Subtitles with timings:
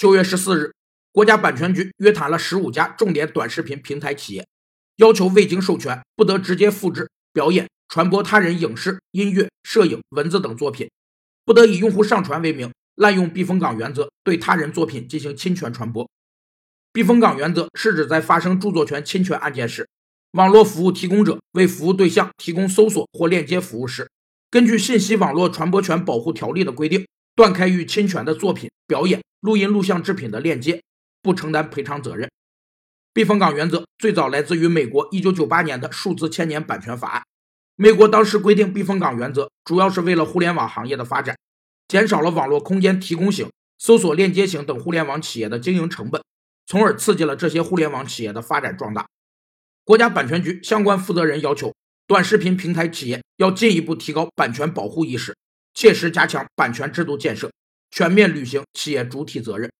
[0.00, 0.72] 九月十四日，
[1.12, 4.46] 国家版权局约谈了十五家重点短视频平台企业，
[4.96, 10.90] 要求未经授权不得直接复制、表演、传播他人影视、音乐、摄影、文字等作品，
[11.44, 16.08] 不得以用户上传为名滥用避风港原则对他人作品进行侵权传播。
[16.94, 19.86] 避风港原则是指在发生著作权侵权案件时，
[20.30, 24.10] 网络服务提供者为服务对象提供搜索或链接服务时，
[24.50, 27.06] 根据《信息网络传播权保护条例》的规定，
[27.36, 30.82] 断开与侵权的作品、表演、录音录像制品的链接，
[31.22, 32.30] 不承担赔偿责任。
[33.12, 37.22] 避风港原则最早来自于美国1998年的数字千年版权法案。
[37.76, 41.36] 美国当时规定避风港原则，主要是为了互联网行业的发展，
[41.88, 46.22] 减少了网络空间提供型、搜索链接型等互联网企业的经营成本，
[46.66, 49.06] 从而刺激了这些互联网企业的发展壮大。
[49.84, 51.74] 国家版权局相关负责人要求。
[52.06, 55.36] 短视频平台企业要进一步提高版权保护意识，
[55.74, 57.52] 切实加强版权制度建设，
[57.90, 59.70] 全面履行企业主体责任。